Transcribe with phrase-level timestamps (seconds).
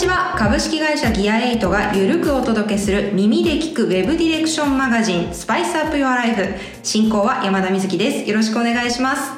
[0.00, 0.34] ちは。
[0.38, 6.46] 株式会社ギア8がゆるくお届けする耳で聞くウェブディレクションマガジンスパイスアップヨアライフ。
[6.82, 8.30] 進行は山田瑞希です。
[8.30, 9.30] よろしくお願いします。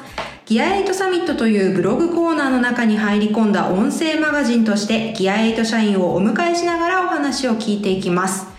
[0.45, 8.52] ギア8サミットというブログコーナーの中に入り込んだ音声マガジンとしてギア8社員をお迎えしながらお話を聞いていきます。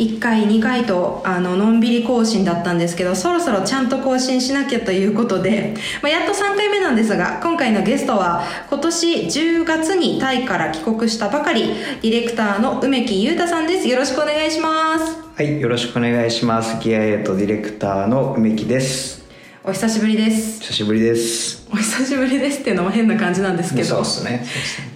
[0.00, 13.88] 1回2回とあののんびり更新だったんですけどそろそろちゃんと更新しなきゃということで、まあ、やっと3回目なんですが今回のゲストは今年10月にタイから帰国したばかりディレクターの梅木裕太さんです。
[13.88, 15.18] よろしくお願いします。
[15.36, 16.82] はいよろしくお願いします。
[16.82, 19.20] ギアエイトディレクターの梅木です。
[19.62, 20.62] お久しぶりです。
[20.62, 21.68] 久しぶりです。
[21.70, 23.86] お久しぶりですっていうのも変な感じなんですけど。
[23.86, 24.46] そうですね。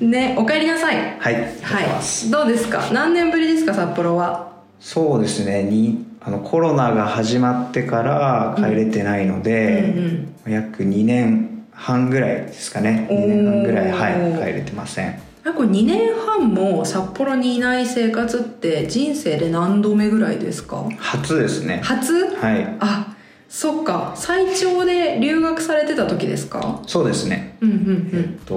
[0.00, 0.96] ねお帰りなさい。
[1.18, 2.30] はいはい。
[2.30, 2.88] どうですか？
[2.90, 4.53] 何年ぶりですか札幌は？
[4.86, 5.62] そうですね。
[5.62, 13.08] にあのコロナが始まってから帰れてないので、うん約2年半ぐらいですかね。
[13.10, 15.18] 2年半ぐらいはい帰れてません。
[15.56, 20.86] これ2年半も札幌にいない生活って人生で何度目ぐらいですか？
[20.98, 21.80] 初ですね。
[21.82, 22.12] 初？
[22.36, 22.76] はい。
[22.80, 23.13] あ
[23.48, 26.80] そっか最長で留学されてた時ですか？
[26.86, 27.56] そうですね。
[27.60, 28.10] うんうんうん。
[28.14, 28.54] えっと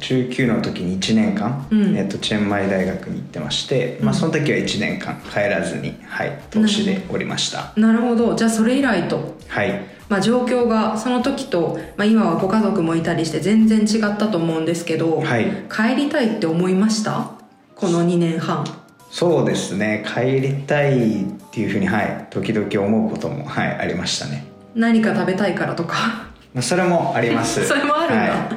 [0.00, 7.72] 19の時に1年間、うん、えっと、チェンマイ大学に行ってまして、うん、まあ、その時は1年間帰らずにはい投資でおりました。
[7.76, 8.34] なるほど。
[8.34, 9.36] じゃあそれ以来と。
[9.48, 9.80] はい。
[10.08, 17.30] まあ、状況がその時と、まあ、今はご家族もいたりして全然違ったと思うんですけど、はい、帰りたいって思いました？
[17.74, 18.64] この2年半。
[19.10, 20.04] そうですね。
[20.06, 21.24] 帰りたい
[21.56, 24.44] っていうふうにはい時々思うこともはいありましたね。
[24.74, 26.26] 何か食べたいからとか。
[26.60, 27.64] それもあります。
[27.64, 28.48] それもあるんだ、は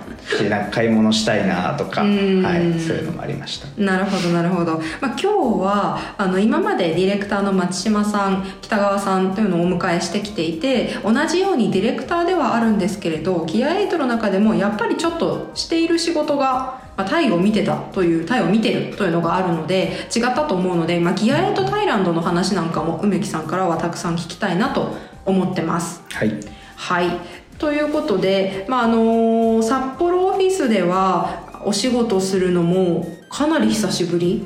[0.45, 2.11] い、なんか買い物したいなとかはい、
[2.80, 3.67] そういうのもありました。
[3.81, 5.28] なるほどなるほど、まあ、今日
[5.61, 26.04] はあの今までディレクターの松島さん北川さんというのをお迎えしてきていて同じようにディレクターではあるんですけれどギア8の中でもやっぱりちょっとしている仕事がまあ、タイを見てたというタイを見てるというのがあるので違ったと思うので、まあ、ギアエイトタイランドの話なんかも梅木さんからはたくさん聞きたいなと思ってます。
[26.12, 26.34] はい、
[26.76, 27.10] はい。
[27.58, 34.46] ということで、まああの札幌オフィスではお仕事するのもかなり久しぶり？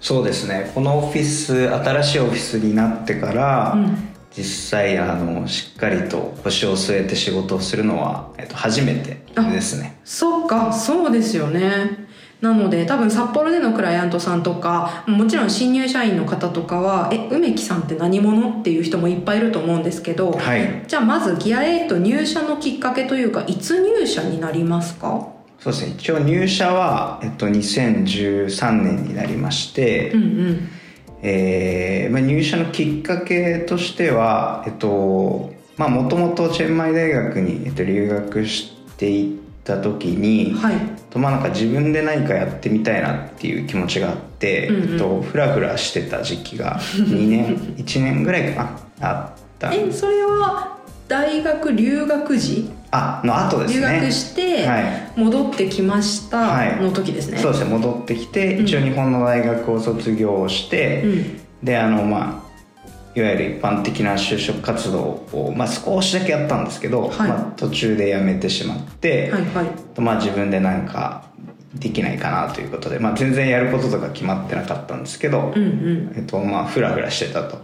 [0.00, 0.72] そうですね。
[0.74, 9.98] このオフィス新しいオフィスになってから、うん実際あのしっかりと腰を据えて仕事をするのは、えっと、初めてですね。
[10.04, 12.02] そっかそうですよね。
[12.40, 25.28] なので多分札幌でのクライアントさんとかもちろん新入社員の方とかは「え梅木さんって何者?」っていう人もいっぱいいると思うんですけど、はい、じゃあまずギア8入社のきっかけというかいつ入社になりますか？
[25.60, 25.94] そうですね。
[25.96, 30.68] 一応入社は、えっと、2013年になりまして、うんうん
[31.22, 40.76] えーまあ、入社のきっかけとしてはえっとまあもともとチェンマイ大学に、えっと、留学していった時に、はい、
[41.10, 49.72] とまあなんか自分で何かやってみたいなっていう気持ちがあって、うんうん、えっと、フラフラしてた時期が2年 1年ぐらいかなあった。
[49.72, 52.70] えそれは大学留学時？
[52.94, 53.86] あの後ですね。
[53.86, 54.68] 留学して
[55.16, 62.52] 戻ってきましたの時ですね、はい、そうですね戻ってきて、一応日本の大学を卒業して、うん、であのまあ
[63.14, 71.26] いわゆる一般的な就職活動を、まあ、少しだけやったんですけど、はい、まあ、途中で辞めてしまって、はいはい、まあ、自分で何か
[71.74, 75.66] できないかなということで、まあ、全然やることとか決まってなかったんですけど、うんう
[76.10, 77.58] ん、えっとまあ、フラフラしてたと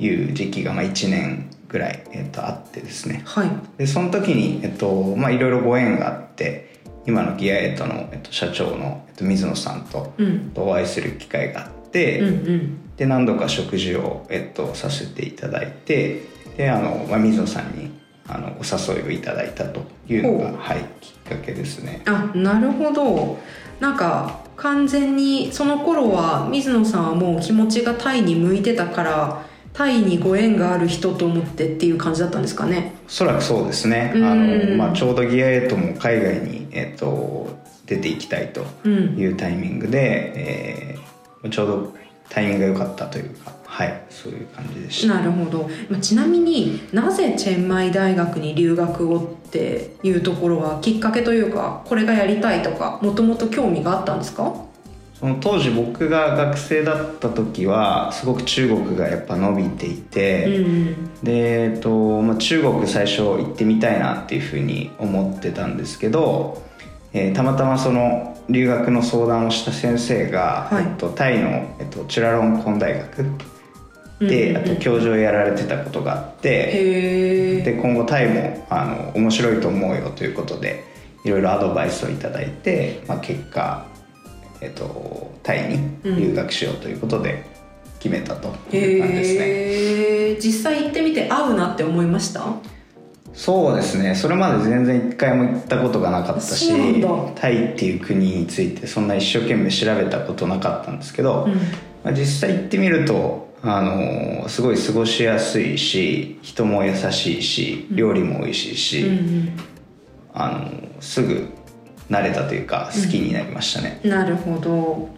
[0.00, 10.12] いう時期がまあ1年ぐらい、えっと、あってですね、はい、でその時に、えっとまあ、いろいろご縁があって今のギアエイトの、えっと、社長の、えっと、水野さんと,、
[10.54, 16.22] とお会いする機会があって、うんうん、で何度か食事を、えっと、させていただいて
[16.56, 17.90] であの、まあ、水野さんに
[18.26, 22.02] あのお誘いをいただいたというのが、はい、きっかけですね。
[22.06, 23.38] あなるほど。
[23.80, 32.94] なんか完全にその頃は水野さんはもう気持ちがタイに向いてたからタイにご縁がある人と思ってっていう感じだったんですかね。
[33.06, 34.12] おそらくそうですね。
[34.14, 37.48] あの、まあ、ちょうどギアエイトも海外に、えーと、
[37.86, 41.94] 出ていきたいというタイミングで、うん、えー、ちょうど
[42.28, 45.14] タイミングが良かったというかはいそういう感じでした。
[45.14, 45.68] なるほど。
[46.00, 54.52] ちなみになぜチェンマイ大学に留学をっていうところはきっかけというかこれがやりたいとかもともと興味があったんですか？
[55.20, 66.62] その当時僕が学生だった時はすごく中国がやっぱ伸びていて、うん、で、えっとまあ、中国最初行ってみたいなっていうふうに思ってたんですけど、
[67.12, 73.26] えー、たまたまその留学の相談をした先生が、はい、えっと、タイの、えっと、チュラロンコン大学
[74.20, 80.82] で、あと教授をやられてたことがあってで今後タイもあの面白いと思うよということで
[81.24, 83.86] いろいろアドバイスを頂いて、まあ、結果
[84.60, 87.44] えっと、タイに留学しようということで
[87.98, 90.40] 決めたという感じですね、へー。
[90.40, 92.44] 実際行ってみて合うなって思いました？
[93.32, 94.14] そうですね。
[94.14, 97.00] それまで全然一回も行ったことがなかったし
[97.36, 101.52] タイっていう国についてそんな一生懸命調べたことなかったんですけど、うん。
[102.02, 109.52] まあ、実際行ってみるとあのすごい過ごしやすいし人も優しいし料理も美味しいし、うん。
[110.32, 110.70] あの
[111.00, 111.48] すぐ
[112.10, 115.08] 慣れたというか好きになりましたね、うんなるほど。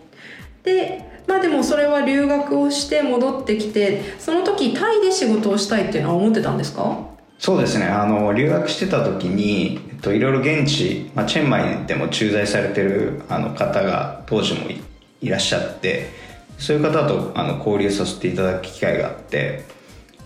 [0.63, 6.99] でまあでもそれは留学をして戻ってきてその時タイで仕事をしたいっていうのは思ってたんですか？
[7.39, 7.87] そうですね。
[7.87, 14.81] あの留学してた時に、えっと、いろいろ現地、まあ、チェンマイでも駐在されてるあの方が当時もい
[15.21, 16.11] いらっしゃって
[16.59, 19.65] そういう方とあの交流させていただく機会があって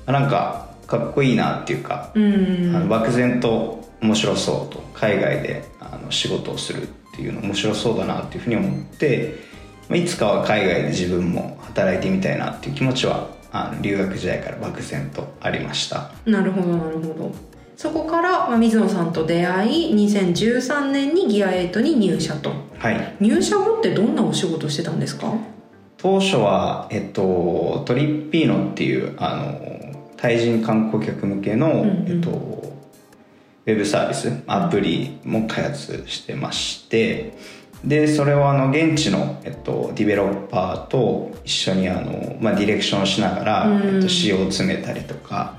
[0.06, 2.72] あなんかかっこいいなっていうか、うん。
[2.74, 9.36] あの漠然と面白そうと海外であの仕事をするっていうの面白そうだなっていうふうに思って、
[9.88, 16.12] まあ、いつかは海外で自分も働いてみたいなっていう気持ちはあの留学時代から漠然とありました。
[16.26, 17.32] なるほどなるほど。
[17.76, 22.50] そこから、まあ、水野さんと出会い2013年にギア8に入社と。
[22.78, 23.16] はい。
[23.20, 25.32] 入社後ってどんなお仕事してたんですか？
[25.98, 32.04] 当初は、えっと、トリッピーノっていうあのタイ人観光客向けの、んうん。
[32.08, 32.75] えっと、
[33.66, 37.36] ウェブサービスアプリも開発してまして
[37.84, 43.96] でそれをあの現地の、えっと、ディベロッパーと一緒にあの、まあ、ディレクションをしながら、うん。
[43.96, 45.58] えっと、仕様を詰めたりとか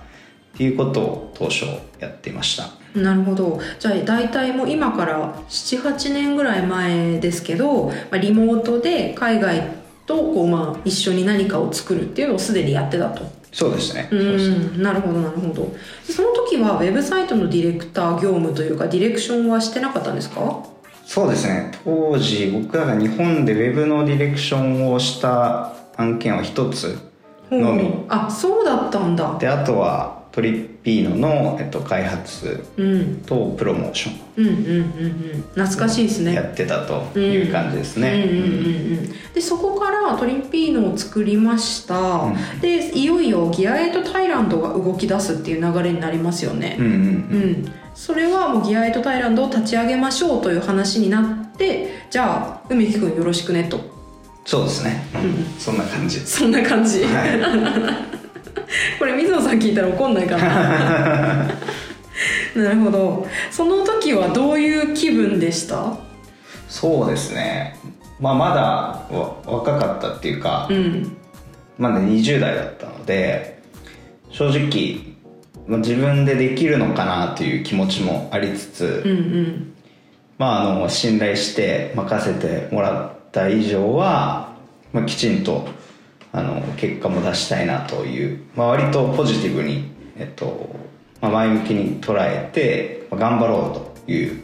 [0.55, 1.65] っていうことを当初
[1.99, 2.69] やっていました。
[2.99, 3.59] なるほど。
[3.79, 9.61] じゃあ大体もう今から78年ぐらい前ですけど、まあ、リモートで海外
[10.05, 13.23] とこう、まあ、一緒に何かを作るっていうのをすでにやってたと
[13.57, 14.83] そうですね、うん。
[14.83, 15.75] なるほどなるほど。
[16.03, 20.63] その時はウェブサイトのディレクター業務というかディレクションはしてなかったんですか？
[21.03, 21.71] そうですね。
[21.83, 26.99] 当時僕らが日本でウェブのディレクションをした案件は一つ
[27.49, 28.05] のみ。
[28.09, 29.39] あそうだったんだ。
[29.39, 33.17] であとはトリッピーノの、えっと、開発うん。
[33.25, 34.77] とプロモーショうんうんうんう
[35.39, 35.41] ん。
[35.53, 36.31] 懐かしいですね。
[36.31, 42.31] ンやってたという感じですね、うんうんうんうん、でそこからトリンピーノを作りました、
[42.61, 46.77] でいよいよギア8タイランドが動き出すっていう流れになりますよね。
[46.79, 53.81] うんうんうん、それはもうギア8タイランドを立ち上げましょうという話になってじゃあ梅木君よろしくねと、
[54.45, 56.19] そうですね、うん、そんな感じ。
[56.21, 58.16] そんな感じ、は
[58.99, 61.47] これ水野さん聞いたら怒んないかな
[62.55, 63.27] なるほど。
[63.51, 65.93] その時はどういう気分でした？
[66.67, 67.75] そうですね。
[68.19, 71.15] まあまだわ若かったっていうか、うん。
[71.77, 73.59] まだ20代だったので
[74.31, 74.97] 正直
[75.67, 79.73] まあ自分でできるのかなという気持ちもありつつ、うんうん。
[80.39, 84.53] まあ、あの信頼して任せてもらった以上は、
[84.93, 85.67] まあ、きちんと
[86.37, 90.69] あの結果も出したいなという、まあ、割とポジティブに、えっと
[91.19, 94.43] まあ、前向きに捉えて、まあ頑張ろうという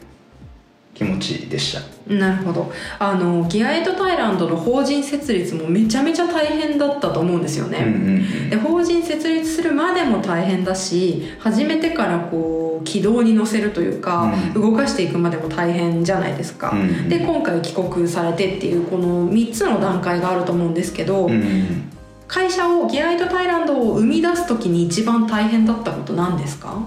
[0.95, 1.92] 気持ちでした。
[2.07, 2.71] なるほど。
[2.99, 8.49] あのギアエイトタイランドの法人設立もめちゃめちゃ大変だったと思うんですよね、うんうんうん。
[8.49, 14.61] で法人設立するまでも大変だし始めてからこう軌道に乗せるというか、うん。
[14.61, 17.07] 動かしていくまでも大変じゃないですか、うん。
[17.07, 21.89] で今回帰国されてっていうこの3つの段階があると思うんですけど、うんうん。
[22.27, 26.85] 会社をギアエイトタイランドを生み出す時に一番大変だったこと何ですか？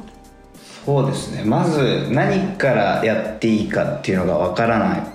[0.86, 1.42] そうですね。
[1.44, 5.12] まず何からやっていいかっていうのが分からな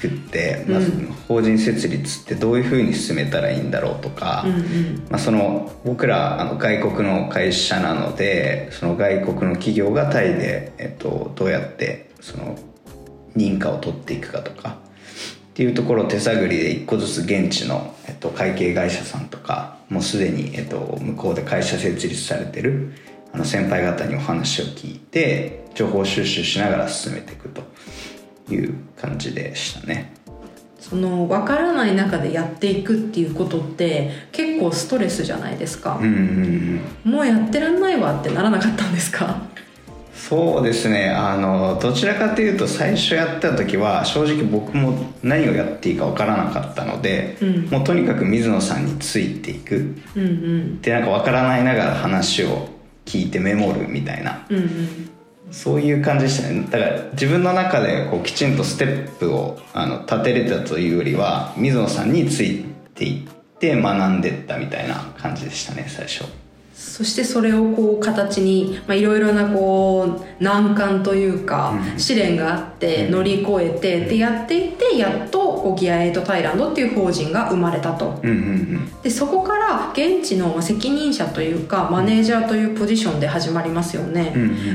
[0.00, 5.06] くって、まずうん法人設立ってどういうふうに進めたらいいんだろうとか、うんうん。
[5.10, 12.56] まあ、その僕らあの外国の会社なのでその外国の企業がタイで、えっと、どうやってその
[13.36, 14.78] 認可を取っていくかとか
[15.50, 22.94] っていうところを手探りで一個ずつ現地の、えっと、会計会社さんとかもうすでに、えっと、向こうで会社設立されてる
[23.32, 27.62] あの先輩方にお話を聞いて情報収集しながら進めていくと
[28.52, 30.14] いう感じでしたね。
[30.80, 35.98] その分からない中でやっていくっていうことって結構ストレスじゃないですか。
[36.00, 39.42] うん、うんうんもうやってらんないわってならなかったんですか？
[40.14, 41.10] そうですね。
[41.10, 47.66] あのどちらかというと最初やった時は正直僕も何をやっていいか分からなかったので、うん。
[47.66, 49.94] もうとにかく水野さんについていく。
[50.16, 50.80] うんうん。
[50.80, 52.68] でなんか分からないながら話を
[53.08, 54.46] 聞いてメモるみたいな。
[54.50, 55.10] うんうん。
[55.50, 56.66] そういう感じでしたね。
[56.70, 66.24] だから自分の中でこうきちんとステップをあの立てれたというよりは水野さんについていって学んでったみたいな感じでしたね最初。
[66.74, 78.20] そしてそれをこう形にいろいろなこう難関というか、試練があって乗り越えて、でやっていってやっとこうギアエイトタイランドっていう法人が生まれたと、
[79.02, 84.32] でそこから現地の責任者というかマネージャーというポジションで始まりますよね、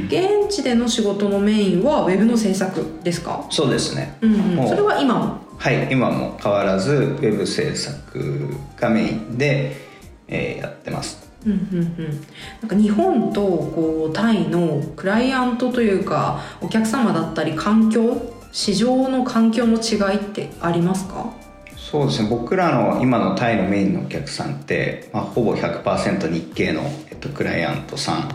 [0.08, 3.46] 現地での仕事のメインはウェブの制作ですか？
[3.50, 5.38] そうですね、うんうん、それは今も？
[5.58, 9.76] はい今も変わらずウェブ制作がメインで、
[10.28, 11.32] えー、やってます。
[11.46, 12.26] うんうんうん、
[12.62, 18.16] なんか日本とこうタイのクライアントというかお客様だったり環境
[18.54, 21.34] 市場の環境の違いってありますか？
[21.76, 22.30] そうですね。
[22.30, 28.30] 僕らの今のタイのメインのお客さんって、まあ、ほぼ100%日系の、えっと、クライアントさん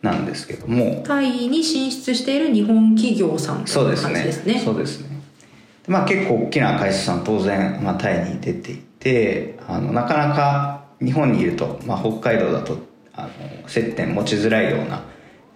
[0.00, 1.02] なんですけども。
[1.06, 4.60] タイに進出している日本企業さんという感じですね。
[4.64, 5.20] そうですね。
[5.86, 12.78] まあ結構大きな会社さん当然、まあ、タイに出ていてあのなかなか日本にいると、まあ、北海道だと
[13.12, 13.28] あ
[13.62, 15.04] の接点持ちづらいような、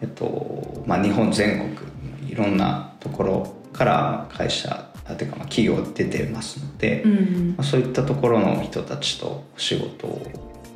[0.03, 10.27] えっとまあ、日本全国いろんなところから会社ていうかまあ企業出てますので、うん、まあ、そういったところの人たちとお仕事を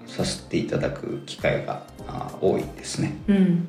[0.07, 1.83] させていただく機会が
[2.41, 3.17] 多いですね。
[3.29, 3.69] うん、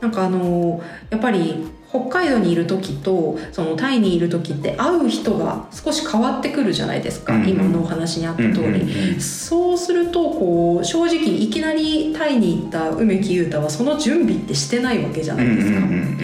[0.00, 16.18] なんかあのやっぱり北海道にいる時とそのタイにいる時って会う人が少し変わってくるじゃないですか、うんうん、今のお話にあった通り、うんうんうん、そうするとこう正直いきなりタイに行った梅木裕太はその準備ってしてないわけじゃないですか、うんうんうん、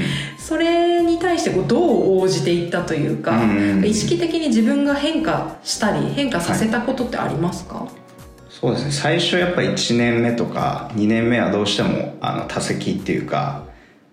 [0.49, 7.90] それに対してこうどう応じていったというか、うんうんうん、意識的に自分が変化したり変化させたことってありますか、はい。
[8.49, 8.93] そうですね。
[8.93, 13.67] 最初やっぱ1年目とか2年目はどうしてもあの多席っていうか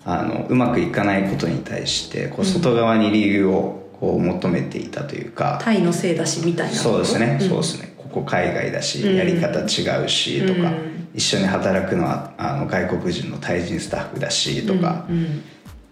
[0.04, 7.96] あのうまくいかないことに対してこう外側に理由をこう求めていたというか、タイのせいだしみたいなそうですね、うん、そうですね。
[7.98, 15.08] ここ海外だし、やり方違うしとか、うん、一緒に働くのはあの外国人のタイ人スタッフだしとか、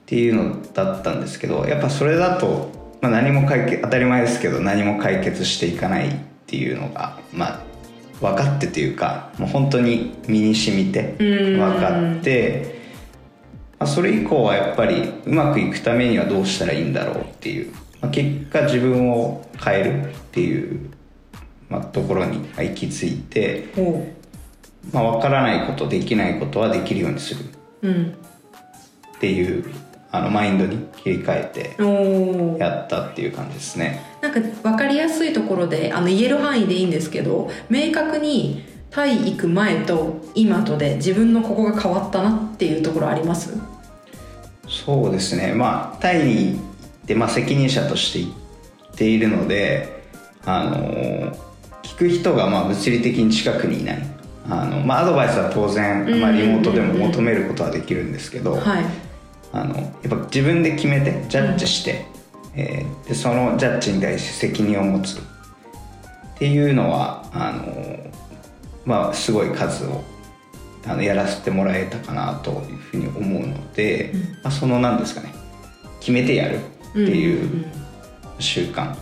[0.03, 2.69] っていうのだったんですけどやっぱそれだと、
[3.01, 6.11] まあ、何も解決当たり前ですけど何も解決していかないっ
[6.45, 7.63] ていうのがまあ
[8.21, 12.83] 分かってというかもう本当に身に染みて分かって。
[13.83, 20.89] まあ、それ以降はやっぱりうまくいくためにはどうしたらいいんだろうっていう、まあ、結果自分を変えるっていう、
[21.67, 23.67] まあ、ところに行き着いて、
[24.93, 29.65] まあ、分からないことできないことはできるようにするっていう、
[30.15, 33.99] あのマインドに切り替えてやったっていう感じですね。
[34.21, 43.57] なんか分かりやすいところであの言える範囲でいいんですけど明確にタイ行く前と今とで自分のここが変わったなっていうところあります？
[44.67, 45.53] そうですね。
[45.53, 46.59] まあタイに行っ
[47.07, 50.03] て、まあ、責任者として行っているので
[50.45, 51.35] あの
[51.81, 54.03] 聞く人がまあ物理的に近くにいない。
[54.47, 58.59] あの、まあ、アドバイスは当然、まあ、リモートでも求めることはできるんですけど、
[59.53, 62.05] あのやっぱ自分で決めてジャッジして、
[62.55, 65.19] うん、えー、でそのジャッジに対して責任を持つ。
[65.19, 68.11] っていうのはあの、
[68.85, 70.03] まあ、すごい数を
[70.85, 75.33] あのやらせてもらえたかなというふうに思うので、うん、まあ、その何ですかね。
[75.99, 77.65] 決めてやるっていう
[78.39, 78.93] 習慣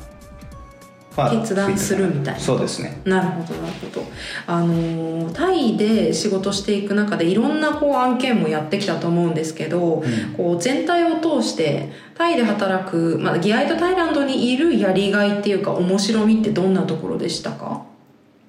[1.16, 2.40] 決断するみたいな。
[2.40, 3.02] そうですね。
[3.06, 4.06] なるほどなるほど。
[4.48, 17.84] あのタイで仕事していく中でいろんなこう案件もやってきたと思うんですけど、うん、こう全体を通してタイで働く、まあ、ギアイトタイランドにいるやりがいっていうか面白みってどんなところでしたか？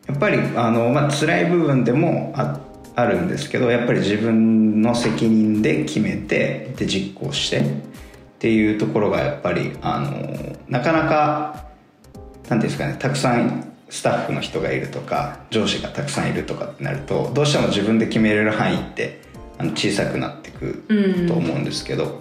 [0.07, 2.61] やっぱりあの、まあ辛い部分でもあ
[2.95, 7.65] あるんですけどやっぱり自分の責任で決めてで実行してっ
[8.39, 11.72] ていうところがやっぱりあのなかなか
[12.53, 19.23] 何ですかねたくさんスタッフの人がいるとか上司がたくさんいるとかってなるとどうしても自分で決めれる範囲って
[19.57, 20.85] あの小さくなってく
[21.29, 22.13] と思うんですけど、うん、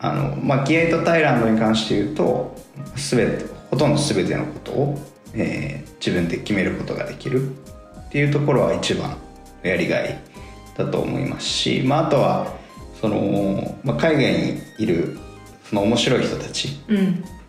[0.00, 2.56] あのまあ、ギエイトタイランドに関して言うと
[2.96, 4.98] 全てほとんど全てのことを、
[5.34, 7.50] えー、自分で決めることができる。
[7.50, 9.16] っていうところは一番
[9.64, 10.16] やりがい
[10.76, 12.54] だと思いますし、まあ、あとは
[13.00, 15.18] その、まあ、海外にいる
[15.68, 16.68] その面白い人たち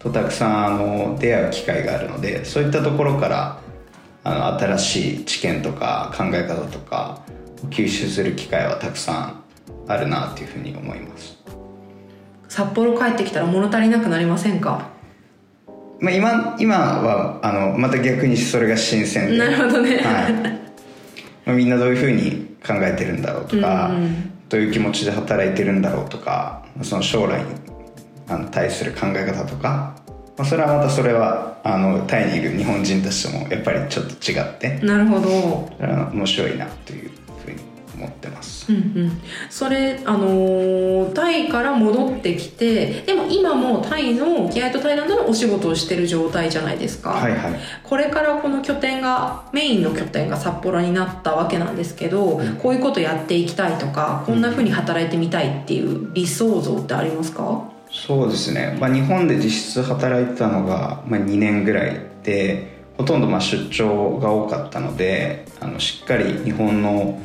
[0.06, 3.60] とたくさんあの出会う機会があるのでそういったところから
[4.24, 7.22] あの新しい知見とか考え方とか
[7.72, 9.44] 吸収する機会はたくさん
[9.88, 11.38] あるなというふうに思います。
[12.48, 14.90] 札幌帰ってきたら物足りなくなりませんか？
[16.00, 19.38] まあ今今はあのまた逆にそれが新鮮で。
[19.38, 20.34] なるほどね、はい。
[21.46, 27.46] まあ、みんなどういうふうに考えてるんだろうとか、うんうん、どういう気持ちで働いてるんだろうとかその将来に
[28.52, 29.96] 対する考え方とか、
[30.38, 35.70] まあ、それはまたそれはあのタイにいる日本人たちともやっぱりちょっと違ってなるほど。
[36.14, 37.52] 面白いなというふう
[38.68, 47.54] うんうん、それあのー、タイから戻ってきてでも今もタイのギアイトタイランドのお仕事をしてる状態じゃないですか、はいはい、
[47.84, 57.75] これからこの拠点がメインの拠点が札幌になったわけなんですけど、うん、こういうことやっていきたいとかこんなふうに働いてみたいっていう理想像ってありますか？
[57.96, 67.22] そうですね、まあ、日本で実質働いてたのが、まあ、2年ぐらいでほとんどまあ出張が多かったのであのしっかり日本の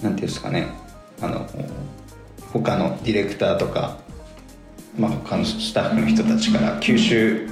[0.00, 0.68] なんていうんですかね
[1.20, 1.46] あの
[2.52, 3.98] 他のディレクターとか、
[4.96, 7.48] まあ、他のスタッフの人たちから吸収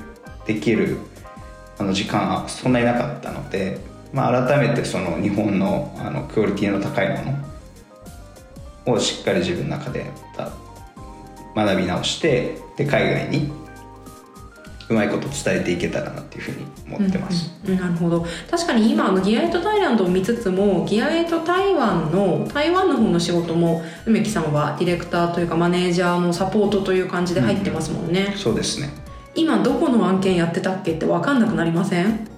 [0.46, 0.98] できる
[1.78, 3.78] あの時間はそんなになかったので、
[4.12, 7.32] まあ、改めてその日本のあのクオリティの高いも
[8.86, 10.06] のをしっかり自分の中で
[11.54, 13.52] 学び直してで海外に
[14.90, 18.26] うまいこと伝えていけたらなっていうふうに思ってます、うんうん、なるほど。
[18.50, 28.90] 確かに今のギアエイトタイランドを見つつもギアエイト台湾の台湾の方の仕事も梅木さんはディレクターというかマネージャーのサポートという感じで入ってますもんね、うん、そうですね。
[29.34, 32.28] 今どこの案件やってたっけって分かんなくなりません？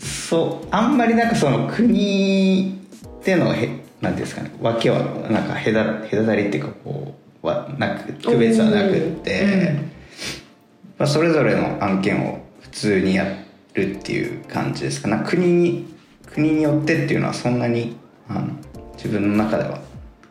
[0.00, 2.80] そうあんまりなんかその国
[3.22, 5.74] でのへなんですかね訳はなんか隔
[6.10, 9.74] 隔たりっていうかこうはなく区別はなくって、
[10.98, 13.24] まあ、それぞれの案件を普通にや
[13.74, 15.08] るっていう感じですか。
[15.08, 15.94] な国に
[16.26, 17.96] 国によってっていうのはそんなに
[18.28, 18.48] あの
[18.94, 19.80] 自分の中では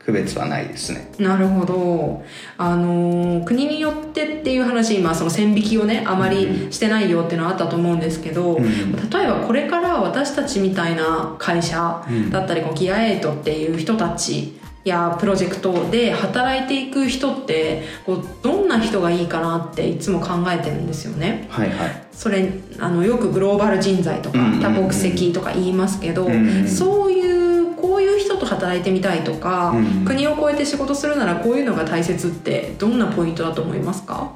[0.09, 1.11] 区別はないですね。
[1.19, 2.23] なるほど。
[2.57, 14.58] あの国によってっていう話今その線引きをねあまりしてないよっていうのはあったと思うんですけど、うん、例えばこれから私たちみたいな会社だったり、こうギアエイトっていう人たち
[14.89, 21.47] やプロジェクトで働いていく人ってこうどんな人がいいかなっていつも考えてるんですよね。
[21.49, 26.27] はいはい、それあのよくグローバル人材とか多国籍とか言いますけど、
[26.67, 34.33] そういうこういう人と働いてみたいとか、うん、国を越えて仕事するならこういうのが大切ってどんなポイントだと思いますか？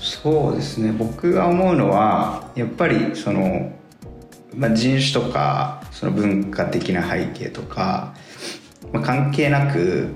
[0.00, 0.92] そうですね。
[0.92, 3.72] 僕が思うのはやっぱりその、
[4.54, 8.14] まあ、人種とかその文化的な背景とか
[8.92, 10.08] まあ、関係なく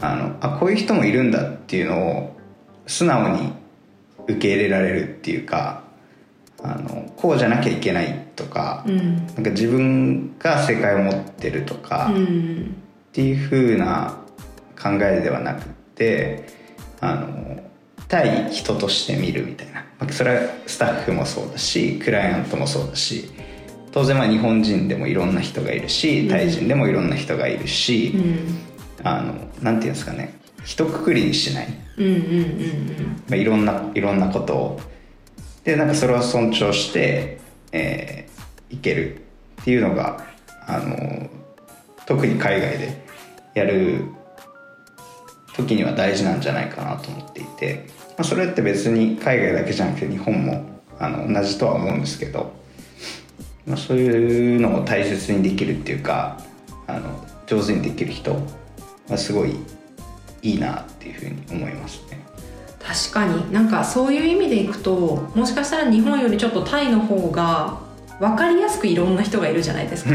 [0.00, 2.36] あのあこういう人もいるんだっていうのを
[2.86, 3.52] 素直に
[4.26, 5.84] 受け入れられるっていうか
[6.62, 12.74] あのこうじゃなきゃいけないとかうん、なんか自分が正解を持ってるとか、うん、
[13.10, 14.18] っていうふうな
[14.76, 16.48] 考えではなくて
[17.00, 17.62] あの
[18.08, 19.84] 対人として見るみたいな。
[20.10, 23.30] それはスタッフもそうだしクライアントもそうだし
[23.94, 28.58] 当然まあ日本人でもいろんな人がいるしタイ人でもいろんな人がいるし、うん、
[29.04, 30.36] あのなんていうんですかね。
[30.64, 33.22] 一括りにしない、うんうん。
[33.28, 34.80] まあ、いろんないろんなことを。
[35.62, 37.38] でなんかそれを尊重して、
[37.70, 39.20] えー、いける
[39.62, 40.26] っていうのが
[40.66, 41.30] あの
[42.04, 43.06] 特に海外で
[43.54, 44.06] やる
[45.54, 52.63] 時には大事なんじゃないかなと思っていて、まあ、それって別に海外だけじゃなくて日本もあの同じとは思うんですけど
[53.66, 56.38] まあ、そういうのを大切にできるっていうか
[56.86, 58.36] あの上手にできる人
[59.08, 59.56] はすごい
[60.42, 62.22] いいなっていうふうに思いますね。
[62.80, 67.78] 確かになんかそういう意味でいくともしかしたら日本よりちょっとタイの方が
[68.20, 70.10] 分かりやすくいろんな人がいるじゃないですか。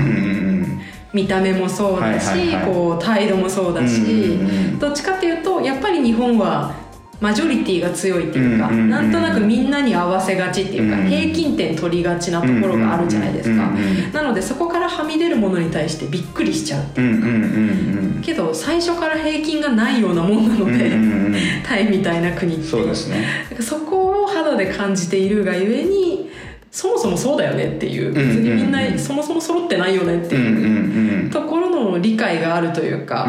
[1.11, 4.37] 見た目もそうだし、こう態度もそうだし、
[4.79, 6.75] どっちかっていうとやっぱり日本は
[7.19, 13.71] マジョリティが強いっていうか、なんとなくみんなに合わせがちっていうか、平均点取りがちなところがあるじゃないですか、
[14.13, 18.21] なのでそこからはみ出るものに対してびっくりしちゃうっていう。
[18.21, 20.91] か、けど最初から平均がないようなもんなので、
[21.63, 22.63] タイみたいな国って。
[22.63, 23.25] そうですね。
[23.59, 26.29] そこを肌で感じているがゆえに
[26.71, 28.13] そもそもそうだよねっていう。
[28.13, 33.27] 別にみんなそもそも揃ってないよねっていうところの理解があるというか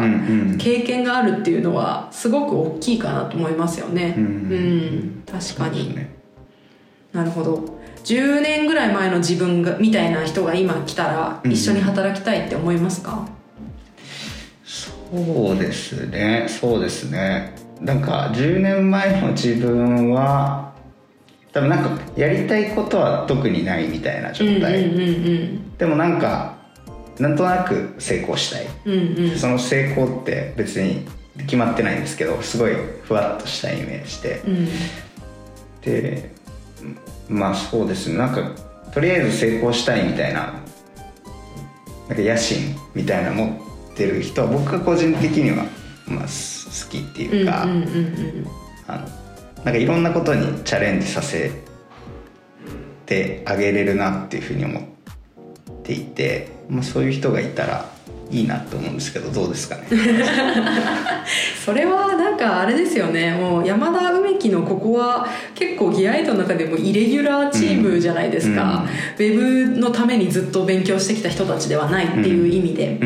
[0.57, 4.15] 経験があるっていうのはすごく大きいかなと思いますよね。
[4.17, 5.95] うん確かに。
[7.13, 7.81] なるほど。
[8.03, 13.27] 10年ぐらい前の自分がみたいな人が今来たら一緒に働きたいって思いますか、
[14.65, 16.47] そうですね。
[16.49, 17.53] そうですね。
[17.79, 20.71] なんか10年前の自分は
[21.51, 26.60] 多分なんかやりたいことは特にないみたいな状態、うんうんうんうん、でもなんか
[27.21, 31.07] なんとなく成功したい、うんうん、その成功って別に
[31.37, 34.67] 決まってないんですけどすごいふわっとしたイメージで、うん、
[35.81, 36.33] で
[37.29, 38.17] まあそうですね。
[38.17, 38.51] なんか
[38.91, 40.53] とりあえず成功したいみたいな
[42.09, 43.45] なんか野心みたいな持
[43.93, 45.63] ってる人は僕は個人的には、
[46.07, 47.67] まあ、好きっていうか、う
[49.63, 51.51] なんかいろんなことにチャレンジさせ
[53.05, 54.83] てあげれるなっていうふうに思っ
[55.83, 57.85] ていて、まあ、そういう人がいたら
[58.31, 59.83] いいなと思うんですけどどうですかね。
[61.65, 63.33] それはなんかあれですよね。
[63.33, 68.85] もう山田梅木のここは結構ギアエイトの中でもイレギュラーチームじゃないですか、
[69.19, 72.97] うん、ウェブのためにずっと勉強してきた人たちではないっていう意味で、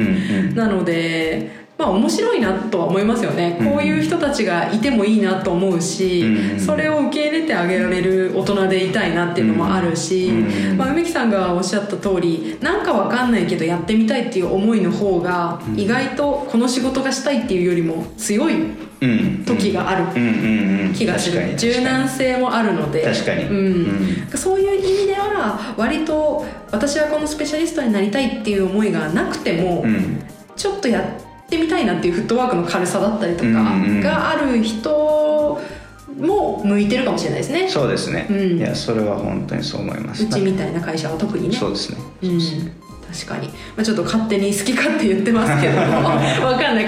[0.53, 18.53] なのでまあ面白いなとは思いますよね、こういう人たちがいてもいいなと思うし、うん、それを受け入れてあげられる大人でいたいなっていうのもあるし、うん、まあ、梅木さんがおっしゃった通りなんかわかんないけどやってみたいっていう思いの方が意外とこの仕事がしたいっていうよりも強い
[19.45, 21.55] 時がある気がする。
[21.57, 23.03] 柔軟性もあるので。
[23.03, 29.83] 確かに、うん、そういう意味では割と私はこのスペシャリストになりたいっていう思いがなくても、
[30.55, 35.61] ちょっとやってってみたいなっていうフットワークの軽さだったりとかがある人
[36.17, 37.69] も向いてるかもしれないですね。
[37.69, 40.25] そうですね、うん、いやそれは本当にそう思います。
[40.25, 41.55] うちみたいな会社は特にね。
[41.55, 42.39] そうですね、うん。
[43.13, 45.85] 確かに、まあ、ちょっと勝手に好き勝手言ってますけども。
[46.49, 46.85] 分かんない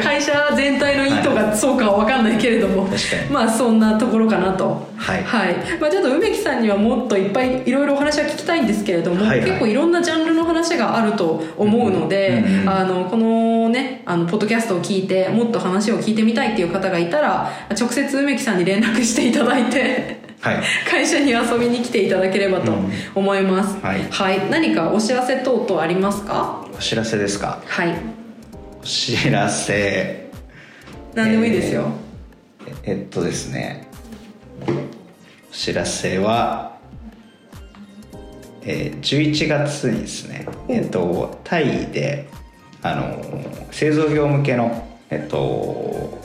[1.57, 2.91] そうかは分かんないけれども、はい、
[3.31, 4.87] まあそんなところかなと。
[4.95, 5.55] はい、はい。
[5.79, 22.71] まあ、ちょっと梅木さんにはもっといっぱいいろいろお話は聞きたいんですけれども、はいはい、結構いろんなジャンルの話があると思うので、うんうん、あのこのねあのポッドキャストを聞いてもっと話を聞いてみたいっていう方がいたら直接梅木さんに連絡していただいてはい、 会社に遊びに来ていただければと
[23.15, 26.63] 思います、うん、はい、はい、何かお知らせ等々ありますか？
[26.75, 27.59] お知らせですか？
[27.65, 27.95] はい。
[28.79, 30.26] お知らせ
[31.17, 31.89] 何でもいいですよ、
[32.67, 33.87] えー、えっとですね。
[35.49, 36.77] お知らせは
[38.69, 42.27] えー、11月にですね、えっと、タイで
[42.83, 43.23] あの
[43.71, 46.21] 製造業向けの、えっと、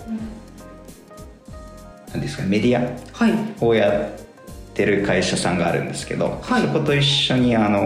[2.12, 7.81] 何ですかメディアをやってる会社さんがあるんですけど、はい、そこと一緒にあの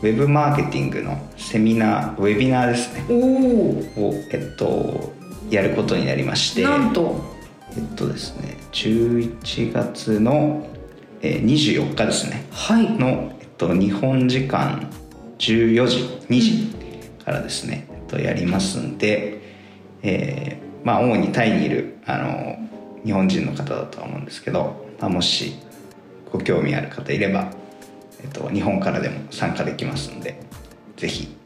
[0.00, 3.04] ウェブマーケティングのセミナーウェビナーですね。
[3.10, 5.12] を、えっと、
[5.50, 7.36] やることになりましてなんと。
[7.76, 10.66] えっとですね11月の、
[11.20, 14.90] えー、24日ですね、はい、の、えっと、日本時間
[15.38, 15.98] 14時
[16.30, 16.74] 2時
[17.24, 19.40] からですね、うん、えっと、やりますんで、
[20.02, 22.56] えー、まあ主にタイにいるあの
[23.04, 25.54] 日本人の方だとは思うんですけど、まあ、もし
[26.32, 27.52] ご興味ある方いれば、
[28.22, 30.40] えっと、日本からでも参加できますので
[30.96, 31.36] ぜひ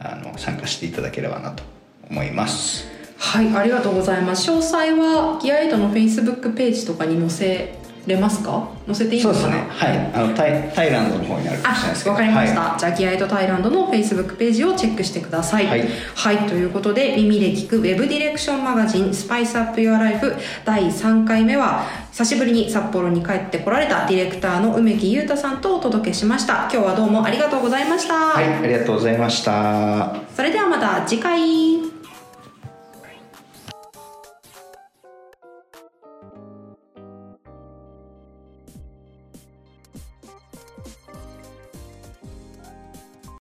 [0.00, 1.62] あの参加していただければなと
[2.10, 2.97] 思います
[3.28, 4.50] はいありがとうございます。
[4.50, 8.70] 詳細はギアエイトのフェイスブックページとかに載せれますか？
[8.86, 9.36] 載せていいのか？
[9.36, 9.66] なそうですね。
[9.68, 9.98] はい。
[10.14, 12.12] あのタイタイランドの方にあるかもしれないですけど。
[12.12, 26.62] わかりました、はい、じゃあギアイトタイランドのフェイスブックページをチェックしてください、はい、はい、ということで耳で聞くウェブディレクションマガジンスパイスアップユアライフ第3回目は久しぶりに札幌に帰ってこられたディレクターの梅木裕太さんとお届けしました。
[26.62, 28.14] 今日はどうもありがとうございました。
[28.14, 30.16] はいありがとうございました。
[30.34, 31.97] それではまた次回